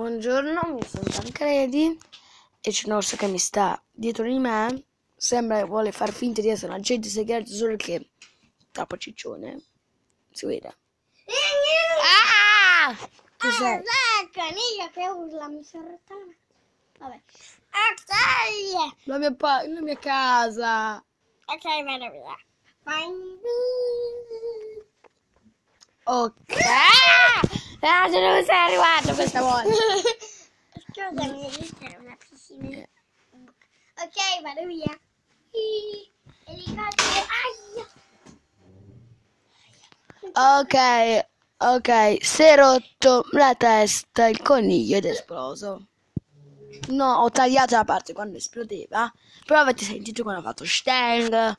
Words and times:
Buongiorno, 0.00 0.74
mi 0.74 0.86
sono 0.86 1.04
Tancredi 1.08 1.98
e 2.60 2.70
c'è 2.70 2.86
un 2.86 2.92
orso 2.92 3.16
che 3.16 3.26
mi 3.28 3.38
sta 3.38 3.82
dietro 3.90 4.24
di 4.24 4.38
me. 4.38 4.84
Sembra 5.16 5.60
che 5.60 5.64
vuole 5.64 5.90
far 5.90 6.12
finta 6.12 6.42
di 6.42 6.50
essere 6.50 6.70
un 6.72 6.78
agente 6.78 7.08
segreto, 7.08 7.50
solo 7.50 7.76
che 7.76 8.10
troppo 8.70 8.98
ciccione. 8.98 9.58
Si 10.30 10.44
vede. 10.44 10.76
Ah! 12.02 12.94
Sei? 13.38 13.64
Ah, 13.64 14.28
coniglio 14.34 14.90
che 14.92 15.08
urla, 15.08 15.48
mi 15.48 15.64
sono 15.64 15.88
rotta 15.88 16.14
Vabbè. 16.98 17.14
Ok, 17.70 18.96
La 19.04 19.16
mia, 19.16 19.32
pa- 19.34 19.66
la 19.66 19.80
mia 19.80 19.96
casa. 19.98 20.96
ok, 21.46 21.84
vado 21.84 22.10
via. 22.10 22.36
Vai. 22.82 23.06
Ok. 26.04 26.34
Ah, 26.66 27.40
dove 28.10 28.44
sei 28.44 28.56
arrivato 28.56 29.14
questa 29.14 29.40
volta? 29.40 29.68
Scusami, 30.90 31.50
lì 31.50 31.74
c'era 31.78 31.98
una 32.00 32.16
piscina. 32.16 32.78
Ok, 33.98 34.42
vado 34.42 34.66
via. 34.66 34.98
Ok, 40.32 41.26
ok. 41.58 42.24
Si 42.24 42.42
è 42.42 42.56
rotto 42.56 43.26
la 43.32 43.54
testa 43.54 44.26
il 44.26 44.42
coniglio 44.42 44.96
ed 44.96 45.06
è 45.06 45.10
esploso. 45.10 45.86
No, 46.88 47.14
ho 47.22 47.30
tagliato 47.30 47.74
la 47.74 47.84
parte 47.84 48.12
quando 48.12 48.36
esplodeva. 48.36 49.12
Però 49.44 49.60
avete 49.60 49.84
sentito 49.84 50.22
quando 50.22 50.40
ha 50.40 50.44
fatto 50.44 50.64
Stang. 50.66 51.56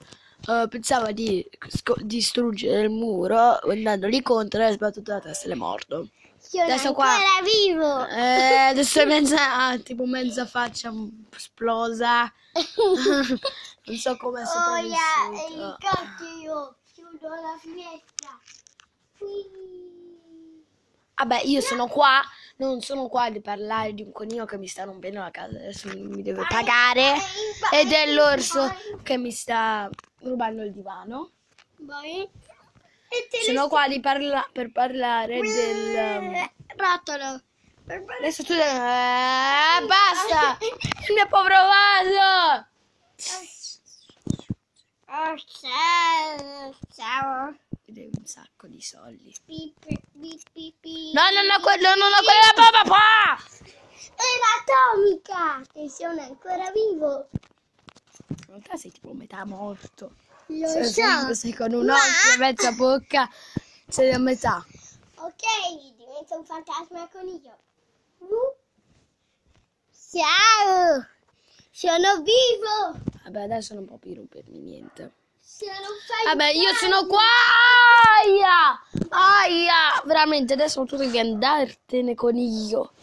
Eh, 0.47 0.67
pensava 0.69 1.11
di 1.11 1.45
sco- 1.67 1.95
distruggere 2.01 2.81
il 2.81 2.89
muro 2.89 3.59
andando 3.59 4.07
lì 4.07 4.21
contro 4.21 4.61
e 4.61 4.65
ha 4.65 4.71
sbattuto 4.71 5.11
la 5.11 5.19
testa 5.19 5.45
e 5.45 5.49
l'è 5.49 5.55
morto. 5.55 6.09
Sono 6.39 6.63
Adesso 6.63 6.93
qua- 6.93 7.09
ancora 7.15 7.41
vivo. 7.43 8.07
Eh, 8.07 8.55
adesso 8.69 9.01
è 9.01 9.05
mezza, 9.07 9.55
ah, 9.67 9.77
tipo 9.79 10.05
mezza 10.05 10.45
faccia 10.45 10.93
esplosa. 11.35 12.31
non 13.85 13.95
so 13.97 14.17
come 14.17 14.41
è 14.41 14.43
Oh, 14.45 14.75
yeah, 14.77 14.97
sopravvissuto. 15.25 15.53
elicottero. 15.53 16.75
Chiudo 16.93 17.27
la 17.29 17.57
finestra. 17.59 18.39
Ui. 19.19 20.06
Vabbè, 21.19 21.41
io 21.45 21.61
sono 21.61 21.87
qua, 21.87 22.21
non 22.57 22.79
sono 22.81 23.07
qua 23.07 23.29
di 23.31 23.41
parlare 23.41 23.93
di 23.93 24.03
un 24.03 24.11
coniglio 24.11 24.45
che 24.45 24.57
mi 24.57 24.67
sta 24.67 24.83
rompendo 24.83 25.19
la 25.19 25.31
casa, 25.31 25.55
adesso 25.57 25.89
mi 25.93 26.21
deve 26.21 26.45
pagare. 26.47 27.13
Vai, 27.71 27.81
Ed 27.81 27.91
è 27.91 28.13
l'orso 28.13 28.59
vai. 28.61 29.01
che 29.03 29.17
mi 29.17 29.31
sta 29.31 29.89
rubando 30.19 30.61
il 30.61 30.71
divano. 30.73 31.31
E 33.09 33.43
Sono 33.43 33.67
qua 33.67 33.87
di 33.87 33.99
parla- 33.99 34.47
per 34.51 34.71
parlare 34.71 35.39
del... 35.39 36.21
um, 36.21 36.35
Eh, 36.35 36.53
Rotolo. 36.75 37.41
Adesso 38.19 38.43
tu... 38.43 38.51
Eh, 38.53 39.85
basta! 39.87 40.57
Il 41.07 41.13
mio 41.15 41.27
povero 41.29 41.55
vaso! 41.55 42.67
Ciao. 46.93 47.55
Mi 47.87 47.93
devi 47.93 48.11
un 48.17 48.25
sacco 48.25 48.67
di 48.67 48.81
soldi. 48.81 49.33
Pip, 49.45 49.85
pip. 50.51 50.83
No, 51.13 51.21
non 51.31 51.49
ho 51.55 51.61
quello, 51.61 51.95
non 51.95 52.11
ho 52.11 52.21
quella 52.21 52.51
papà 52.53 52.81
qua! 52.85 53.37
È 54.13 54.27
l'atomica. 54.43 55.61
E 55.73 55.89
sono 55.89 56.21
ancora 56.21 56.69
vivo. 56.71 57.29
In 58.27 58.45
realtà 58.47 58.75
sei 58.75 58.91
tipo 58.91 59.13
metà 59.13 59.45
morto. 59.45 60.15
Lo 60.47 60.67
Sei, 60.67 60.85
so. 60.85 61.33
sei 61.33 61.53
con 61.53 61.73
un 61.73 61.85
Ma- 61.85 61.93
occhio 61.95 62.33
e 62.33 62.37
mezza 62.37 62.71
bocca, 62.73 63.29
sei 63.87 64.11
a 64.11 64.17
metà. 64.19 64.65
Ok, 65.15 65.95
diventa 65.95 66.35
un 66.37 66.45
fantasma 66.45 67.07
coniglio. 67.09 67.57
Uh. 68.19 68.55
Ciao. 70.11 71.05
Sono 71.71 72.21
vivo. 72.21 72.99
Vabbè, 73.23 73.43
adesso 73.43 73.73
non 73.73 73.85
può 73.85 73.97
più 73.97 74.13
rompermi 74.15 74.59
niente. 74.59 75.11
Vabbè, 76.25 76.49
io 76.49 76.73
sono 76.75 77.05
qua! 77.07 77.19
Aia! 78.21 78.79
Aia! 79.09 80.01
Veramente, 80.05 80.53
adesso 80.53 80.83
tu 80.85 80.95
devi 80.97 81.17
andartene, 81.17 82.13
coniglio. 82.15 82.93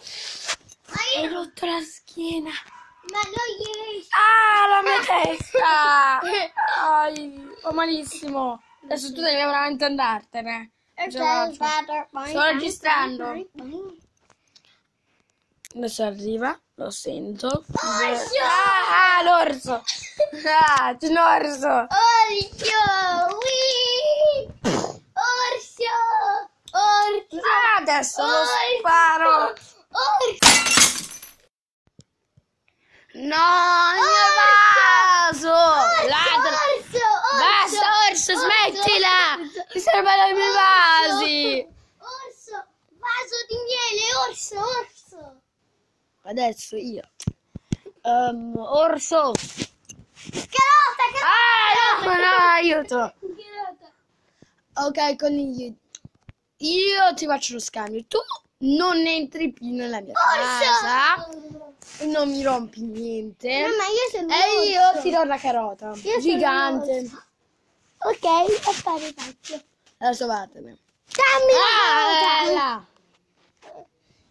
Ma 0.88 0.94
Hai 1.16 1.25
io... 1.25 1.32
rotto 1.32 1.66
la 1.66 1.81
schiena. 1.81 2.50
Ma 2.50 3.20
non 3.25 3.47
riesco. 3.59 4.15
Ah, 4.15 4.66
la 4.69 4.82
mia 4.82 5.00
testa! 5.37 6.20
Ai, 7.00 7.50
ho 7.62 7.72
malissimo. 7.72 8.62
Adesso 8.84 9.12
tu 9.12 9.21
devi 9.21 9.36
veramente 9.36 9.84
andartene. 9.84 10.71
Sto 11.09 12.42
registrando. 12.42 13.32
Adesso 15.76 16.04
arriva, 16.04 16.58
lo 16.76 16.90
sento. 16.90 17.48
Orso! 17.48 18.40
Ah, 18.42 19.22
l'orso! 19.24 19.82
Ah, 20.46 20.96
c'è 20.96 21.08
un 21.08 21.16
orso! 21.16 21.66
Orso! 21.66 22.80
Ui! 23.34 24.48
Orso! 24.62 25.90
Orso! 26.70 27.40
Ah, 27.42 27.80
adesso 27.80 28.22
lo 28.24 28.38
Orso! 28.38 28.52
sparo! 28.78 29.52
Orso! 29.90 30.52
No, 33.14 33.92
il 33.94 34.00
mio 34.00 34.28
vaso! 34.38 35.54
Ladra! 36.08 36.54
Orso! 36.54 37.04
Orso! 37.32 37.78
Basta, 37.78 37.86
orso, 38.10 38.32
smettila! 38.36 39.18
Orso! 39.41 39.64
Mi 39.74 39.80
servono 39.80 40.22
i 40.26 40.32
miei 40.34 40.48
Orso! 40.48 40.60
vasi! 40.60 41.66
Orso! 41.98 42.66
Vaso 42.91 43.36
di 43.48 43.56
miele! 43.56 44.14
Orso! 44.28 44.58
Orso! 44.58 44.94
Adesso 46.26 46.76
io. 46.76 47.02
Ehm, 48.02 48.54
orso! 48.56 49.32
Carota! 50.30 51.04
Ah, 51.22 52.04
no, 52.04 52.14
no, 52.14 52.36
aiuto! 52.54 53.14
Carota! 53.20 53.92
Ok, 54.86 55.16
coniglio. 55.16 55.74
Io 56.58 57.14
ti 57.14 57.26
faccio 57.26 57.54
lo 57.54 57.60
scambio. 57.60 58.04
Tu 58.06 58.18
non 58.58 58.96
entri 59.06 59.52
più 59.52 59.74
nella 59.74 60.00
mia 60.00 60.14
casa. 60.14 61.26
Orso! 61.28 61.74
E 61.98 62.06
non 62.06 62.30
mi 62.30 62.42
rompi 62.42 62.80
niente. 62.80 63.60
Mamma, 63.60 63.84
io 63.84 64.10
sono 64.10 64.32
E 64.32 64.68
io 64.70 65.00
ti 65.02 65.10
do 65.10 65.24
la 65.24 65.36
carota. 65.36 65.92
Io 65.94 66.20
Gigante. 66.20 67.10
Ok, 67.98 68.24
aspetta, 68.66 69.22
faccio. 69.22 69.62
Adesso 69.98 70.26
vattene. 70.26 70.78
Dammi 71.06 71.52
Ah, 71.52 72.06
la 72.06 72.20
carota! 72.26 72.86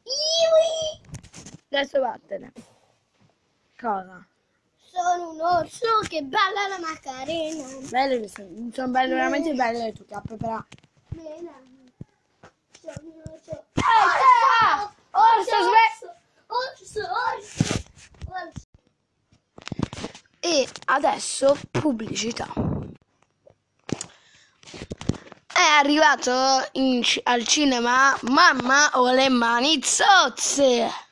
Iui! 0.05 1.03
Adesso 1.73 2.00
vattene. 2.01 2.51
Cosa? 3.79 4.23
Sono 4.78 5.31
un 5.31 5.41
orso 5.41 5.88
che 6.07 6.22
balla 6.22 6.67
la 6.67 6.78
macarena. 6.78 7.66
Belle, 7.89 8.28
sono, 8.28 8.69
sono 8.72 8.89
belle, 8.89 9.16
veramente 9.16 9.53
belle 9.56 9.85
le 9.85 9.94
tue 9.94 10.06
cappe, 10.06 10.35
però. 10.35 10.63
Bella. 11.07 11.51
Sono 12.79 12.95
un 13.01 13.22
orso. 13.28 13.63
Ah! 13.73 14.94
Orso, 15.09 15.56
sme- 15.63 16.11
Orso, 16.45 17.00
orso, 17.34 17.81
orso. 18.29 18.67
E 20.41 20.67
adesso 20.85 21.57
pubblicità. 21.72 22.53
È 25.47 25.59
arrivato 25.79 26.69
in 26.73 27.01
al 27.23 27.47
cinema 27.47 28.16
Mamma 28.22 28.91
ho 28.94 29.11
le 29.11 29.29
mani 29.29 29.81
zozze 29.81 31.03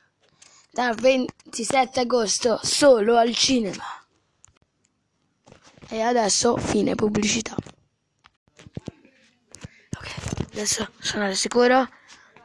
dal 0.81 0.95
27 0.95 1.99
agosto 1.99 2.59
solo 2.63 3.15
al 3.15 3.35
cinema. 3.35 3.83
E 5.87 6.01
adesso 6.01 6.57
fine 6.57 6.95
pubblicità. 6.95 7.55
Ok, 9.95 10.15
adesso 10.51 10.89
sono 10.97 11.25
al 11.25 11.35
sicuro. 11.35 11.87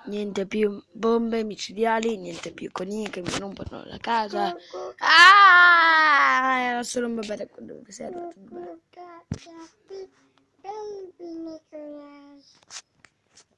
Niente 0.08 0.44
più 0.44 0.84
bombe 0.92 1.44
micidiali, 1.44 2.18
niente 2.18 2.52
più 2.52 2.70
conigli 2.72 3.08
che 3.08 3.22
mi 3.22 3.38
rompono 3.38 3.84
la 3.86 3.96
casa. 3.96 4.54
Ah, 4.98 6.58
era 6.60 6.82
solo 6.82 7.06
un 7.06 7.14
bebè 7.14 7.48
quello 7.48 7.80
che 7.82 7.92
sei. 7.92 8.12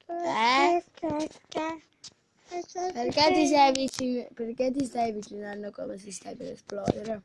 Eh? 0.07 0.83
Perché 2.49 3.31
ti 3.33 3.45
stai 3.45 3.71
vicino? 3.71 4.27
Perché 4.33 4.71
ti 4.71 4.83
stai 4.83 5.09
avvicinando 5.09 5.69
come 5.71 5.97
se 5.97 6.11
stai 6.11 6.35
per 6.35 6.51
esplodere? 6.51 7.21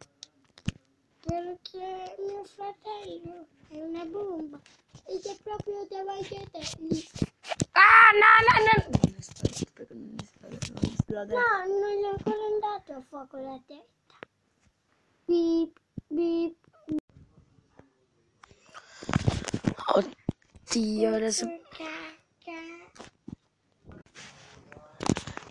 Perché 1.24 2.16
mio 2.18 2.44
fratello 2.44 3.46
è 3.70 3.80
una 3.80 4.04
bomba 4.04 4.60
e 5.06 5.18
c'è 5.20 5.34
proprio 5.42 5.86
davanti 5.88 6.36
a 6.36 6.44
te. 6.50 6.60
Ah, 7.72 8.10
no, 8.12 8.32
no, 8.46 8.54
no! 8.68 8.74
Non 9.02 9.14
esplodere, 9.18 9.70
perché 9.72 9.94
non 9.94 10.16
esplodere, 10.22 10.66
non 10.74 10.92
esplodere. 10.92 11.40
No, 11.40 11.48
non 11.72 12.04
è 12.04 12.06
ancora 12.12 12.44
andato 12.52 12.92
a 12.92 13.00
fuoco 13.08 13.36
la 13.38 13.62
testa. 13.66 14.18
Bip, 15.24 15.80
bip. 16.08 16.56
Oddio, 19.94 21.14
adesso... 21.14 21.46
Ca, 21.70 21.84
ca. 22.44 22.83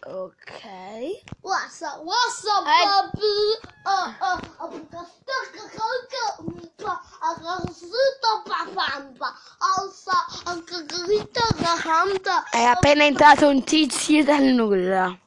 Ok. 0.05 1.23
What's 1.41 1.81
up? 1.81 2.03
What's 2.03 2.43
up, 2.43 2.67
Eh. 2.67 3.11
baby? 3.13 3.55
Oh, 3.85 4.15
oh, 4.19 4.39
oh. 4.59 4.81
È 12.51 12.63
appena 12.63 13.05
entrato 13.05 13.47
un 13.47 13.63
tizio 13.63 14.23
dal 14.25 14.43
nulla. 14.43 15.17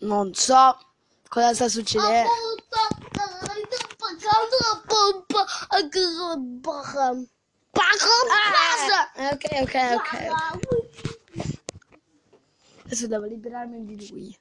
Non 0.00 0.34
so 0.34 0.78
cosa 1.28 1.54
sta 1.54 1.68
succedendo. 1.68 2.28
Ah, 7.80 9.32
ok, 9.32 9.44
ok, 9.62 9.74
ok. 9.94 10.12
Adesso 12.84 13.06
devo 13.06 13.24
liberarmi 13.26 13.84
di 13.84 14.08
lui. 14.08 14.38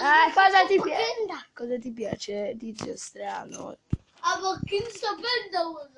Ah, 0.00 0.30
cosa 0.32 0.66
ti 0.66 0.80
piace? 0.80 1.50
Cosa 1.52 1.78
ti 1.78 1.92
piace? 1.92 2.56
Tizio 2.58 2.96
strano. 2.96 3.76
Aber 4.20 4.58
Kind 4.64 4.88
sapendo 4.88 5.88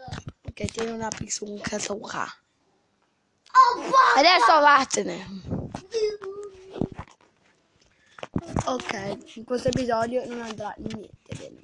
Che 0.53 0.67
tiene 0.67 0.91
una 0.91 1.09
pizzuca 1.09 1.79
sopra. 1.79 2.27
Oh, 3.53 3.91
Adesso 4.17 4.61
vattene. 4.61 5.27
Ok, 8.67 9.37
in 9.37 9.45
questo 9.45 9.69
episodio 9.69 10.27
non 10.27 10.43
andrà 10.43 10.75
niente 10.79 11.35
bene. 11.37 11.63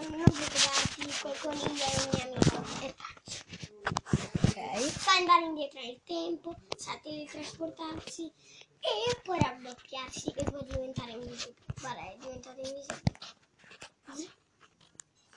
ma 0.10 0.16
non 0.16 0.32
preoccuparti, 0.32 1.20
quel 1.22 1.40
coniglio 1.40 1.84
è 1.84 1.96
un 1.98 2.10
mio 2.14 2.24
amico, 2.24 2.86
è 2.86 2.94
facile. 2.96 3.46
Ok. 4.44 4.58
Sa 4.92 5.12
andare 5.12 5.46
indietro 5.46 5.80
nel 5.82 6.02
tempo, 6.04 6.56
sa 6.76 6.98
teletrasportarsi 7.02 8.32
e 8.80 9.22
poi 9.24 9.40
raddoppiarsi 9.40 10.34
e 10.36 10.44
poi 10.44 10.66
diventare 10.66 11.12
invisibile. 11.12 11.66
Guarda, 11.80 12.12
è 12.12 12.18
diventato 12.18 12.60
invisibile. 12.62 13.16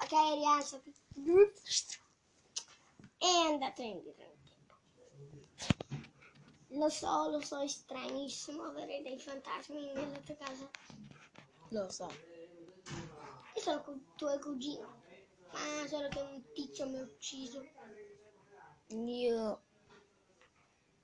Ok, 0.01 0.11
rialzati. 0.11 0.95
E 3.19 3.27
è 3.27 3.51
andato 3.51 3.83
indietro 3.83 4.25
nel 4.25 4.39
tempo. 4.43 4.75
Lo 6.69 6.89
so, 6.89 7.29
lo 7.29 7.41
so, 7.41 7.61
è 7.61 7.69
stranissimo 7.69 8.62
avere 8.65 9.03
dei 9.03 9.19
fantasmi 9.19 9.93
nella 9.93 10.19
tua 10.25 10.35
casa. 10.37 10.71
Lo 11.69 11.91
so. 11.91 12.09
Io 13.61 13.67
sono 13.67 13.83
cu- 13.83 14.17
tuo 14.17 14.39
cugino, 14.39 15.03
ma 15.53 15.87
solo 15.87 16.09
che 16.09 16.19
un 16.19 16.43
tizio 16.55 16.89
mi 16.89 16.97
ha 16.99 17.03
ucciso. 17.03 17.62
Io 18.87 19.62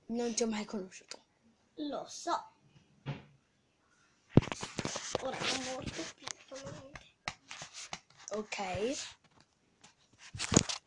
non 0.07 0.33
ti 0.33 0.43
ho 0.43 0.47
mai 0.47 0.65
conosciuto. 0.65 1.19
Lo 1.75 2.07
so. 2.09 2.33
Ora 5.21 5.37
è 5.37 5.65
morto 5.65 6.03
praticamente. 6.47 7.01
Ok. 8.31 8.59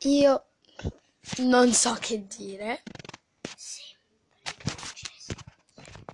Io 0.05 0.45
non 1.37 1.71
so 1.71 1.93
che 1.99 2.25
dire. 2.25 2.81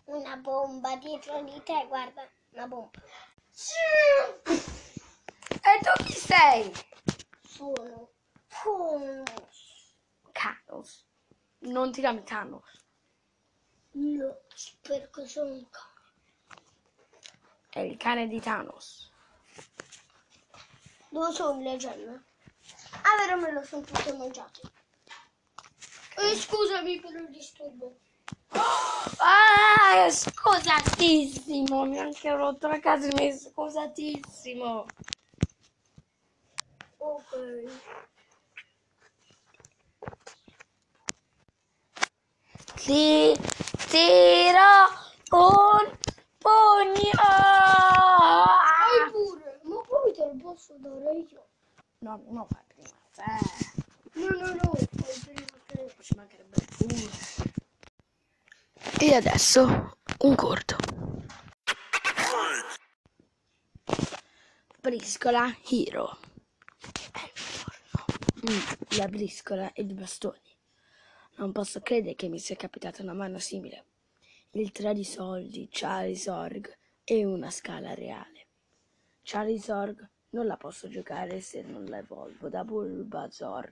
Una 0.03 0.35
bomba 0.35 0.97
dietro 0.97 1.41
di 1.43 1.63
te, 1.63 1.85
guarda, 1.87 2.27
una 2.49 2.67
bomba. 2.67 3.01
Sei? 6.25 6.71
Sono 7.47 8.09
Thanos. 8.47 9.93
Thanos. 10.31 11.05
Non 11.59 11.91
ti 11.91 11.99
chiami 11.99 12.23
Thanos. 12.23 12.83
No, 13.91 14.35
spero 14.55 15.07
che 15.11 15.27
sono 15.27 15.51
un 15.51 15.69
cane. 15.69 16.63
È 17.69 17.79
il 17.81 17.95
cane 17.97 18.27
di 18.27 18.41
Thanos. 18.41 19.11
Dove 21.09 21.31
sono 21.31 21.61
le 21.61 21.77
gemme? 21.77 22.23
Ah, 23.03 23.23
vero, 23.23 23.39
me 23.39 23.51
lo 23.51 23.63
sono 23.63 23.83
tutte 23.83 24.11
mangiate. 24.13 24.61
Eh, 26.17 26.35
scusami 26.35 26.99
per 27.01 27.13
il 27.13 27.29
disturbo. 27.29 27.97
Ah, 29.17 30.09
scusatissimo. 30.09 31.85
Mi 31.85 31.99
ha 31.99 32.03
anche 32.03 32.29
rotto 32.31 32.67
la 32.67 32.79
casa. 32.79 33.07
Mi 33.13 33.31
scusatissimo. 33.31 34.85
Ok. 37.05 37.31
Ti 42.81 43.37
tiro 43.89 44.71
un 45.31 45.97
pugno. 46.39 47.11
Fai 48.55 49.11
pure, 49.11 49.59
ma 49.63 49.81
poi 49.87 50.13
te 50.13 50.23
lo 50.25 50.35
posso 50.41 50.73
dare 50.79 51.17
io. 51.29 51.45
No, 51.99 52.21
no, 52.29 52.47
fai 52.49 52.63
prima. 52.67 52.89
Eh, 53.17 53.63
No, 54.13 54.27
no, 54.29 54.47
no, 54.53 54.71
fai 54.73 55.19
prima 55.25 55.45
che... 55.67 55.95
ci 56.01 56.15
mancherebbe 56.15 56.57
pure. 56.77 57.09
E 58.99 59.13
adesso 59.13 59.97
un 60.19 60.35
corto. 60.35 60.75
Briscola 64.81 65.55
Hero. 65.69 66.19
La 68.97 69.07
briscola 69.07 69.73
e 69.73 69.81
i 69.81 69.93
bastoni. 69.93 70.55
Non 71.37 71.51
posso 71.51 71.81
credere 71.81 72.13
che 72.13 72.27
mi 72.27 72.37
sia 72.37 72.55
capitata 72.55 73.01
una 73.01 73.13
mano 73.13 73.39
simile. 73.39 73.85
Il 74.51 74.71
tre 74.71 74.93
di 74.93 75.03
soldi, 75.03 75.67
Charizorg 75.71 76.77
e 77.03 77.25
una 77.25 77.49
scala 77.49 77.95
reale. 77.95 78.45
Charizorg 79.23 80.09
non 80.29 80.45
la 80.45 80.57
posso 80.57 80.87
giocare 80.87 81.41
se 81.41 81.63
non 81.63 81.85
la 81.85 81.97
evolvo 81.97 82.47
da 82.47 82.63
Bulbasaur. 82.63 83.71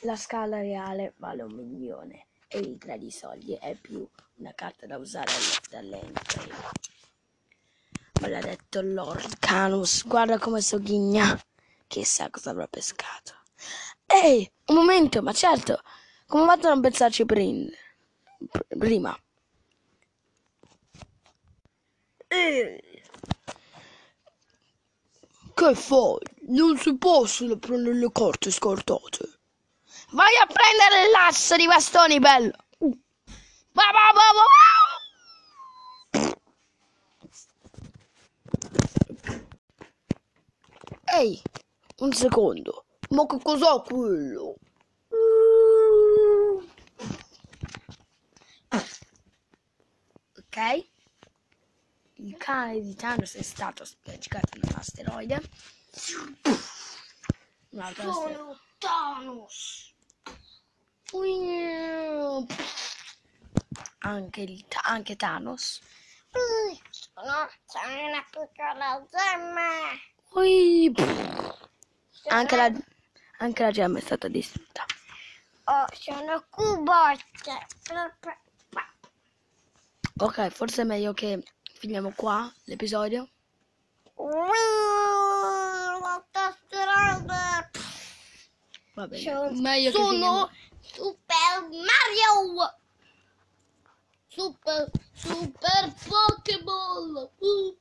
La 0.00 0.16
scala 0.16 0.58
reale 0.58 1.14
vale 1.18 1.42
un 1.42 1.52
milione 1.52 2.26
e 2.48 2.58
il 2.58 2.78
tre 2.78 2.98
di 2.98 3.10
soldi 3.10 3.54
è 3.54 3.76
più 3.80 4.04
una 4.34 4.52
carta 4.52 4.86
da 4.86 4.96
usare 4.96 5.30
dall'entry. 5.70 6.50
Detto 8.20 8.82
Lord 8.82 9.38
Canus, 9.38 10.04
guarda 10.06 10.38
come 10.38 10.60
sogghigna. 10.60 11.40
Chissà 11.86 12.30
cosa 12.30 12.50
avrà 12.50 12.66
pescato. 12.66 13.41
Ehi, 14.14 14.48
un 14.68 14.74
momento, 14.76 15.22
ma 15.22 15.32
certo, 15.32 15.80
come 16.26 16.42
ho 16.42 16.46
fatto 16.46 16.66
a 16.68 16.70
non 16.70 16.80
pensarci 16.80 17.24
prin- 17.24 17.68
pr- 18.50 18.76
prima? 18.78 19.16
Ehi. 22.30 22.80
Che 25.54 25.74
fai? 25.74 26.18
Non 26.48 26.76
si 26.78 26.96
possono 26.98 27.56
prendere 27.56 27.94
le 27.96 28.10
carte 28.10 28.50
scartate. 28.50 29.38
Vai 30.10 30.34
a 30.42 30.46
prendere 30.46 31.10
l'asso 31.10 31.56
di 31.56 31.66
bastoni, 31.66 32.18
bello. 32.18 32.52
Va, 32.78 33.88
va, 33.92 34.12
va, 34.12 34.32
va. 34.38 34.44
Ehi, 41.18 41.40
un 42.00 42.12
secondo. 42.12 42.84
Ma 43.12 43.26
che 43.26 43.38
cos'è 43.42 43.82
quello? 43.84 44.54
Ok. 50.38 50.86
Il 52.16 52.36
cane 52.36 52.80
di 52.80 52.94
Thanos 52.94 53.34
è 53.34 53.42
stato 53.42 53.84
spiaggiato 53.84 54.56
in 54.56 54.62
un 54.64 54.74
asteroide. 54.76 55.42
Un 57.70 57.80
altro 57.80 58.10
asteroide. 58.10 58.36
Sono 58.36 58.60
Thanos. 58.78 59.94
Anche, 64.04 64.40
il- 64.42 64.64
anche 64.82 65.16
Thanos. 65.16 65.80
Mm, 66.36 66.74
Sono, 66.90 67.48
sono 67.66 68.06
una 68.06 68.24
piccola 68.30 69.06
gemma. 69.10 69.70
Ui, 70.34 70.92
Anche 72.28 72.56
la, 72.56 72.72
anche 73.42 73.62
la 73.64 73.70
gemma 73.70 73.98
è 73.98 74.00
stata 74.00 74.28
distrutta. 74.28 74.84
Oh, 75.64 75.86
sono 75.92 76.44
cubotte. 76.48 77.66
Ok, 80.18 80.48
forse 80.48 80.82
è 80.82 80.84
meglio 80.84 81.12
che 81.12 81.42
finiamo 81.74 82.12
qua 82.14 82.52
l'episodio. 82.64 83.28
Va 88.94 89.06
bene. 89.08 89.22
Sono, 89.22 89.60
meglio 89.60 89.90
che 89.90 89.98
finiamo. 89.98 90.24
sono 90.24 90.50
Super 90.80 91.68
Mario. 91.70 92.76
Super, 94.28 94.90
super 95.14 95.94
Pokéball. 96.06 97.30
Uh, 97.38 97.76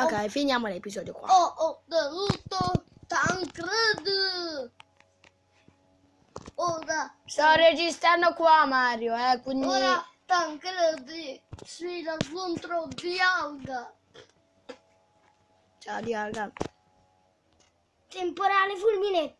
Ok, 0.00 0.28
finiamo 0.28 0.68
l'episodio 0.68 1.12
qua. 1.12 1.28
Ho 1.28 1.54
ottenuto 1.58 2.84
Tancred. 3.08 4.72
Ora, 6.56 7.14
Sto 7.24 7.54
registrando 7.54 8.34
qua, 8.34 8.66
Mario, 8.66 9.14
eh, 9.16 9.40
quindi... 9.40 9.66
ora 9.66 10.04
Tancred 10.26 11.40
sfida 11.64 12.16
contro 12.30 12.86
Dialga. 12.88 13.92
Ciao, 15.78 16.00
Diaga. 16.02 16.52
Temporale 18.08 18.76
fulmine. 18.76 19.36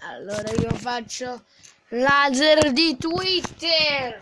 Allora 0.00 0.50
io 0.52 0.70
faccio 0.76 1.44
laser 1.88 2.72
di 2.72 2.96
Twitter. 2.96 4.18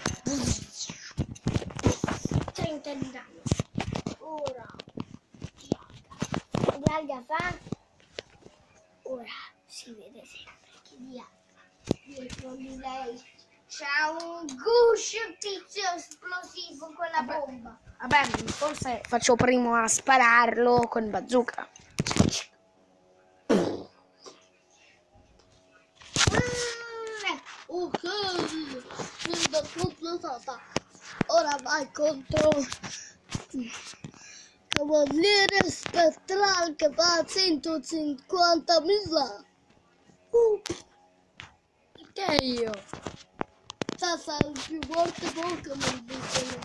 30 2.53 2.95
di 2.95 3.11
danno. 3.13 3.56
Ora. 4.27 4.67
Dialga. 6.85 7.23
Fa. 7.27 7.59
Ora 9.03 9.25
si 9.67 9.93
vede 9.95 10.25
sempre 10.25 10.71
che 10.83 10.97
Dialga 10.99 11.25
dietro 12.05 12.57
di 12.57 12.77
lei 12.77 13.23
c'ha 13.69 14.11
un 14.11 14.47
guscio 14.47 15.19
tizio 15.39 15.83
esplosivo 15.95 16.93
con 16.95 17.07
la 17.13 17.23
bomba. 17.23 17.79
Vabbè, 18.01 18.25
forse 18.47 19.01
faccio 19.07 19.37
primo 19.37 19.77
a 19.77 19.87
spararlo 19.87 20.89
con 20.89 21.09
bazooka. 21.11 21.69
Completata. 29.79 30.59
Ora 31.27 31.57
vai 31.63 31.91
contro 31.93 32.51
Cavaliere 34.77 35.71
Spettrale 35.71 36.75
che 36.77 36.93
fa 36.93 37.23
150.000. 37.23 39.45
Uh, 40.31 40.61
Che 42.13 42.37
io? 42.43 42.73
Sassa 43.97 44.37
più 44.67 44.79
volte 44.89 45.31
Pokémon 45.33 46.05
dicono. 46.05 46.59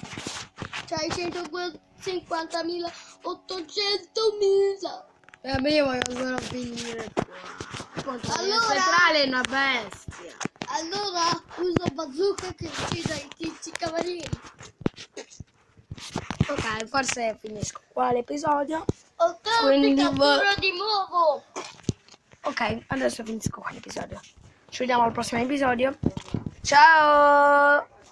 C'hai 0.88 1.08
150.000, 1.08 2.92
800.000. 3.24 5.06
Vabbè, 5.44 5.70
io 5.70 5.86
voglio 5.86 6.12
solo 6.12 6.38
finire 6.40 7.10
qua. 8.04 8.20
Allora... 8.36 8.60
Centrale 8.60 9.24
è 9.24 9.28
una 9.28 9.42
bestia. 9.42 10.36
Allora 10.68 11.42
uso 11.58 11.86
bazooka 11.94 12.54
che 12.56 12.68
uccida 12.68 13.16
i 13.16 13.28
tizi 13.38 13.72
cavalieri. 13.72 14.40
Ok, 16.52 16.86
forse 16.86 17.38
finisco 17.40 17.82
qua 17.94 18.12
l'episodio. 18.12 18.84
Ok, 19.18 19.62
Quindi 19.62 20.02
va- 20.02 20.54
di 20.58 20.72
nuovo. 20.76 21.44
Ok, 22.44 22.78
adesso 22.88 23.24
finisco 23.24 23.62
qua 23.62 23.72
l'episodio. 23.72 24.20
Ci 24.70 24.80
vediamo 24.80 25.04
al 25.04 25.12
prossimo 25.12 25.42
episodio. 25.42 25.98
Ciao! 26.62 27.88